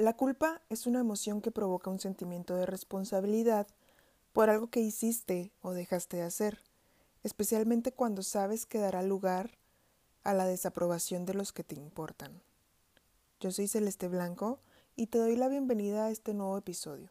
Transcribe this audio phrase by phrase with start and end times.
[0.00, 3.66] La culpa es una emoción que provoca un sentimiento de responsabilidad
[4.32, 6.62] por algo que hiciste o dejaste de hacer,
[7.22, 9.58] especialmente cuando sabes que dará lugar
[10.22, 12.40] a la desaprobación de los que te importan.
[13.40, 14.58] Yo soy Celeste Blanco
[14.96, 17.10] y te doy la bienvenida a este nuevo episodio.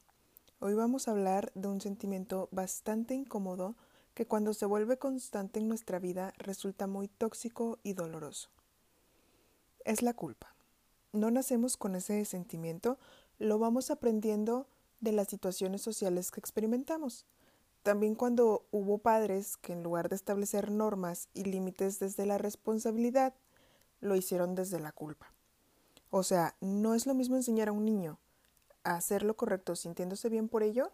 [0.57, 3.75] Hoy vamos a hablar de un sentimiento bastante incómodo
[4.15, 8.49] que cuando se vuelve constante en nuestra vida resulta muy tóxico y doloroso.
[9.85, 10.55] Es la culpa
[11.11, 12.97] no nacemos con ese sentimiento,
[13.39, 14.67] lo vamos aprendiendo
[14.99, 17.25] de las situaciones sociales que experimentamos.
[17.83, 23.33] También cuando hubo padres que en lugar de establecer normas y límites desde la responsabilidad,
[24.01, 25.33] lo hicieron desde la culpa.
[26.09, 28.19] O sea, no es lo mismo enseñar a un niño
[28.83, 30.91] a hacer lo correcto sintiéndose bien por ello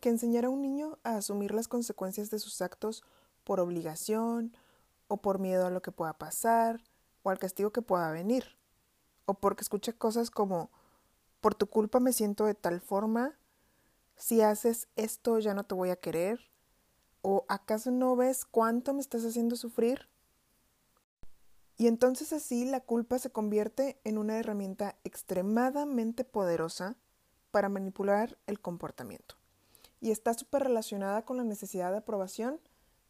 [0.00, 3.04] que enseñar a un niño a asumir las consecuencias de sus actos
[3.44, 4.56] por obligación
[5.06, 6.82] o por miedo a lo que pueda pasar
[7.22, 8.56] o al castigo que pueda venir
[9.26, 10.70] o porque escucha cosas como
[11.40, 13.36] por tu culpa me siento de tal forma,
[14.16, 16.52] si haces esto ya no te voy a querer,
[17.22, 20.08] o acaso no ves cuánto me estás haciendo sufrir.
[21.76, 26.96] Y entonces así la culpa se convierte en una herramienta extremadamente poderosa
[27.50, 29.36] para manipular el comportamiento.
[30.00, 32.60] Y está súper relacionada con la necesidad de aprobación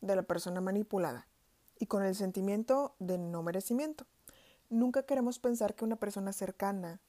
[0.01, 1.27] de la persona manipulada
[1.79, 4.07] y con el sentimiento de no merecimiento.
[4.73, 7.03] Nunca queremos pensar que una persona cercana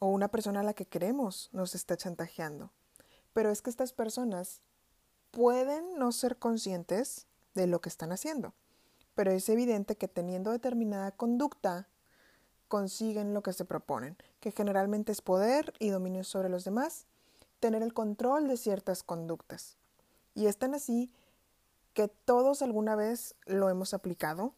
[0.00, 2.72] o una persona a la que queremos nos está chantajeando.
[3.32, 4.60] Pero es que estas personas
[5.30, 8.52] pueden no ser conscientes de lo que están haciendo.
[9.14, 11.88] Pero es evidente que teniendo determinada conducta
[12.68, 17.06] consiguen lo que se proponen, que generalmente es poder y dominio sobre los demás,
[17.60, 19.78] tener el control de ciertas conductas.
[20.34, 21.10] Y es tan así
[21.94, 24.52] que todos alguna vez lo hemos aplicado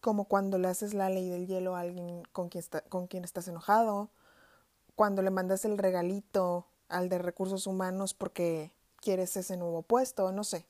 [0.00, 3.24] como cuando le haces la ley del hielo a alguien con quien, está, con quien
[3.24, 4.10] estás enojado,
[4.94, 10.44] cuando le mandas el regalito al de recursos humanos porque quieres ese nuevo puesto, no
[10.44, 10.66] sé,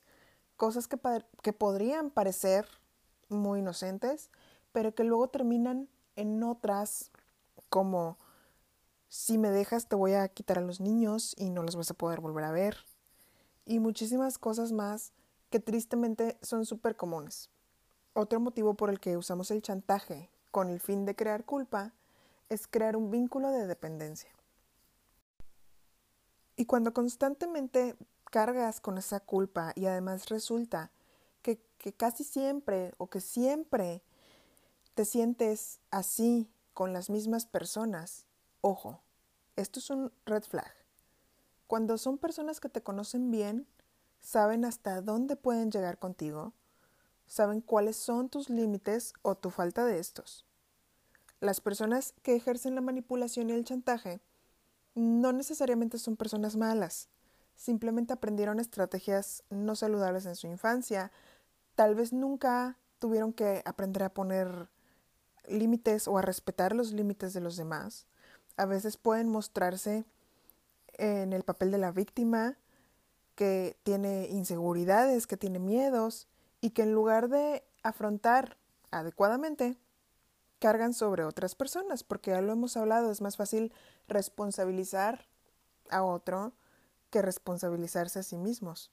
[0.56, 0.98] cosas que,
[1.42, 2.67] que podrían parecer
[3.29, 4.30] muy inocentes,
[4.73, 7.11] pero que luego terminan en otras
[7.68, 8.18] como
[9.08, 11.95] si me dejas te voy a quitar a los niños y no los vas a
[11.95, 12.77] poder volver a ver.
[13.67, 15.12] Y muchísimas cosas más
[15.51, 17.51] que tristemente son súper comunes.
[18.20, 21.95] Otro motivo por el que usamos el chantaje con el fin de crear culpa
[22.51, 24.29] es crear un vínculo de dependencia.
[26.55, 27.97] Y cuando constantemente
[28.30, 30.91] cargas con esa culpa y además resulta
[31.41, 34.03] que, que, casi siempre o que siempre
[34.92, 38.27] te sientes así con las mismas personas,
[38.61, 39.01] ojo,
[39.57, 40.75] esto es un red flag.
[41.67, 43.67] Cuando son personas que te conocen bien,
[44.20, 46.53] saben hasta dónde pueden llegar contigo,
[47.30, 50.45] saben cuáles son tus límites o tu falta de estos.
[51.39, 54.20] Las personas que ejercen la manipulación y el chantaje
[54.96, 57.08] no necesariamente son personas malas,
[57.55, 61.13] simplemente aprendieron estrategias no saludables en su infancia,
[61.77, 64.68] tal vez nunca tuvieron que aprender a poner
[65.47, 68.07] límites o a respetar los límites de los demás.
[68.57, 70.05] A veces pueden mostrarse
[70.95, 72.58] en el papel de la víctima
[73.36, 76.27] que tiene inseguridades, que tiene miedos
[76.61, 78.59] y que en lugar de afrontar
[78.91, 79.79] adecuadamente,
[80.59, 83.73] cargan sobre otras personas, porque ya lo hemos hablado, es más fácil
[84.09, 85.27] responsabilizar
[85.89, 86.53] a otro
[87.11, 88.91] que responsabilizarse a sí mismos.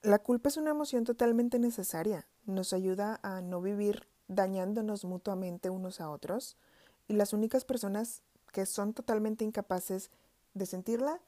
[0.00, 6.00] La culpa es una emoción totalmente necesaria, nos ayuda a no vivir dañándonos mutuamente unos
[6.00, 6.56] a otros,
[7.06, 8.22] y las únicas personas
[8.52, 10.10] que son totalmente incapaces
[10.54, 11.20] de sentirla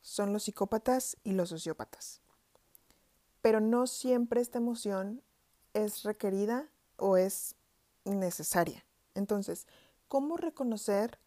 [0.00, 2.20] son los psicópatas y los sociópatas
[3.40, 5.22] pero no siempre esta emoción
[5.74, 7.54] es requerida o es
[8.04, 8.84] necesaria.
[9.14, 9.66] Entonces,
[10.08, 11.18] ¿cómo reconocer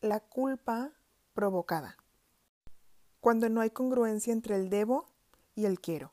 [0.00, 0.92] la culpa
[1.34, 1.96] provocada?
[3.20, 5.06] Cuando no hay congruencia entre el debo
[5.54, 6.12] y el quiero.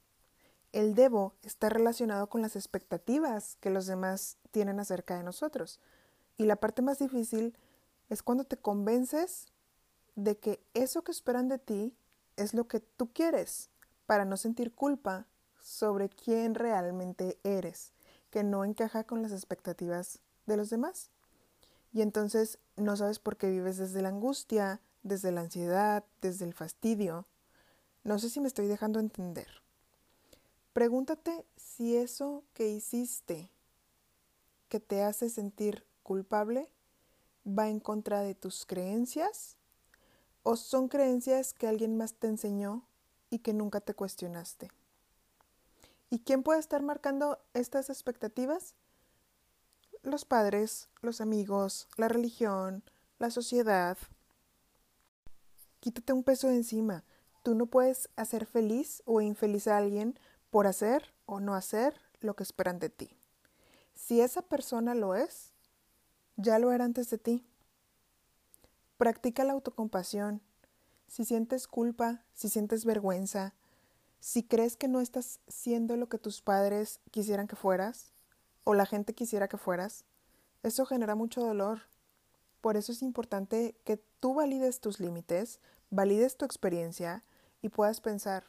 [0.72, 5.80] El debo está relacionado con las expectativas que los demás tienen acerca de nosotros.
[6.38, 7.58] Y la parte más difícil
[8.10, 9.48] es cuando te convences
[10.16, 11.96] de que eso que esperan de ti
[12.36, 13.70] es lo que tú quieres
[14.06, 15.28] para no sentir culpa
[15.66, 17.92] sobre quién realmente eres,
[18.30, 21.10] que no encaja con las expectativas de los demás.
[21.92, 26.54] Y entonces no sabes por qué vives desde la angustia, desde la ansiedad, desde el
[26.54, 27.26] fastidio.
[28.04, 29.48] No sé si me estoy dejando entender.
[30.72, 33.50] Pregúntate si eso que hiciste
[34.70, 36.70] que te hace sentir culpable
[37.48, 39.58] va en contra de tus creencias
[40.44, 42.84] o son creencias que alguien más te enseñó
[43.32, 44.70] y que nunca te cuestionaste.
[46.10, 48.76] ¿Y quién puede estar marcando estas expectativas?
[50.04, 52.84] Los padres, los amigos, la religión,
[53.18, 53.98] la sociedad.
[55.80, 57.04] Quítate un peso de encima.
[57.44, 60.18] Tú no puedes hacer feliz o infeliz a alguien
[60.50, 63.10] por hacer o no hacer lo que esperan de ti.
[63.94, 65.52] Si esa persona lo es,
[66.38, 67.46] ya lo era antes de ti.
[68.98, 70.42] Practica la autocompasión.
[71.08, 73.54] Si sientes culpa, si sientes vergüenza,
[74.26, 78.12] si crees que no estás siendo lo que tus padres quisieran que fueras
[78.64, 80.04] o la gente quisiera que fueras,
[80.64, 81.82] eso genera mucho dolor.
[82.60, 85.60] Por eso es importante que tú valides tus límites,
[85.92, 87.24] valides tu experiencia
[87.62, 88.46] y puedas pensar,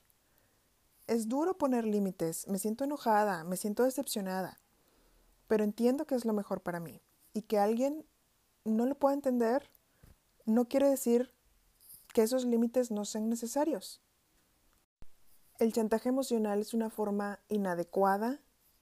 [1.08, 4.58] es duro poner límites, me siento enojada, me siento decepcionada,
[5.46, 7.02] pero entiendo que es lo mejor para mí
[7.34, 8.06] y que alguien
[8.64, 9.68] no lo pueda entender
[10.46, 11.34] no quiere decir
[12.14, 14.00] que esos límites no sean necesarios.
[15.58, 18.40] El chantaje emocional es una forma inadecuada,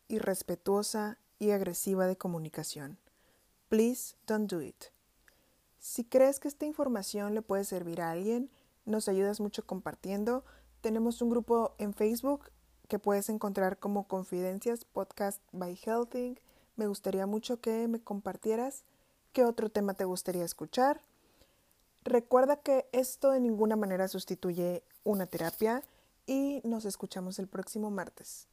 [0.08, 2.98] irrespetuosa y agresiva de comunicación.
[3.68, 4.86] Please don't do it.
[5.78, 8.50] Si crees que esta información le puede servir a alguien,
[8.86, 10.44] nos ayudas mucho compartiendo.
[10.80, 12.50] Tenemos un grupo en Facebook
[12.88, 16.40] que puedes encontrar como Confidencias Podcast by Healthing.
[16.74, 18.82] Me gustaría mucho que me compartieras
[19.32, 21.02] qué otro tema te gustaría escuchar.
[22.02, 25.84] Recuerda que esto de ninguna manera sustituye una terapia
[26.26, 28.48] y nos escuchamos el próximo martes.